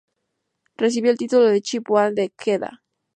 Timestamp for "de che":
1.45-1.79